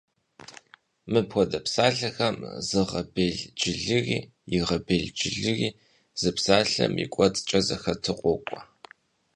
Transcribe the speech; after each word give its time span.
Мыпхуэдэ 1.11 1.59
псалъэхэм 1.65 2.37
зыгъэбелджылыри, 2.67 4.19
игъэбелджылыри 4.55 5.69
зы 6.21 6.29
псалъэм 6.35 6.93
и 7.03 7.05
кӏуэцӏкӏэ 7.13 7.59
зэхэту 7.67 8.17
къокӏуэ. 8.19 8.59